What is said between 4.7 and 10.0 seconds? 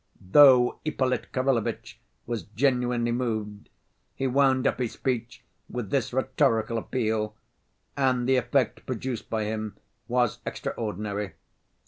his speech with this rhetorical appeal—and the effect produced by him